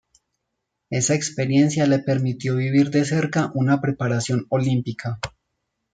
Esa 0.89 1.13
experiencia 1.13 1.85
le 1.85 1.99
permitió 1.99 2.55
vivir 2.55 2.89
de 2.89 3.05
cerca 3.05 3.51
una 3.53 3.79
preparación 3.81 4.47
Olímpica. 4.49 5.19